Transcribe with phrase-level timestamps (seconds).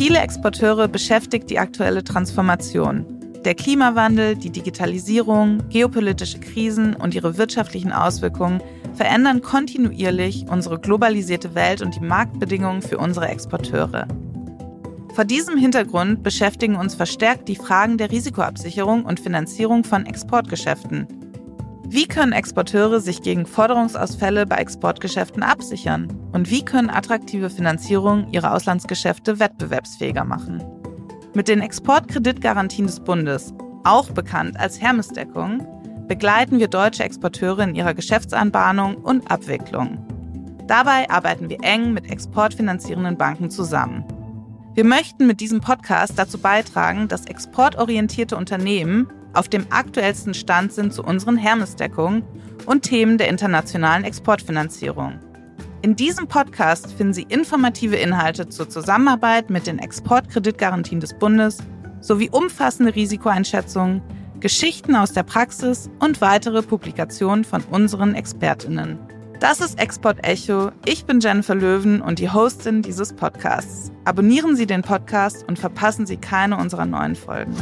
[0.00, 3.04] Viele Exporteure beschäftigt die aktuelle Transformation.
[3.44, 8.62] Der Klimawandel, die Digitalisierung, geopolitische Krisen und ihre wirtschaftlichen Auswirkungen
[8.94, 14.08] verändern kontinuierlich unsere globalisierte Welt und die Marktbedingungen für unsere Exporteure.
[15.12, 21.08] Vor diesem Hintergrund beschäftigen uns verstärkt die Fragen der Risikoabsicherung und Finanzierung von Exportgeschäften.
[21.92, 26.06] Wie können Exporteure sich gegen Forderungsausfälle bei Exportgeschäften absichern?
[26.30, 30.62] Und wie können attraktive Finanzierungen ihre Auslandsgeschäfte wettbewerbsfähiger machen?
[31.34, 35.66] Mit den Exportkreditgarantien des Bundes, auch bekannt als Hermesdeckung,
[36.06, 39.98] begleiten wir deutsche Exporteure in ihrer Geschäftsanbahnung und Abwicklung.
[40.68, 44.04] Dabei arbeiten wir eng mit exportfinanzierenden Banken zusammen.
[44.74, 50.92] Wir möchten mit diesem Podcast dazu beitragen, dass exportorientierte Unternehmen auf dem aktuellsten Stand sind
[50.92, 52.24] zu unseren Hermesdeckungen
[52.66, 55.18] und Themen der internationalen Exportfinanzierung.
[55.82, 61.58] In diesem Podcast finden Sie informative Inhalte zur Zusammenarbeit mit den Exportkreditgarantien des Bundes
[62.00, 64.02] sowie umfassende Risikoeinschätzungen,
[64.40, 68.98] Geschichten aus der Praxis und weitere Publikationen von unseren Expertinnen.
[69.38, 70.70] Das ist Export Echo.
[70.84, 73.90] Ich bin Jennifer Löwen und die Hostin dieses Podcasts.
[74.04, 77.54] Abonnieren Sie den Podcast und verpassen Sie keine unserer neuen Folgen.